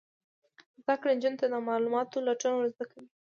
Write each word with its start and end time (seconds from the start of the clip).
زده 0.83 0.95
کړه 1.01 1.11
نجونو 1.17 1.39
ته 1.41 1.45
د 1.49 1.53
معلوماتو 1.67 2.25
لټون 2.27 2.53
ور 2.55 2.67
زده 2.73 2.85
کوي. 2.91 3.07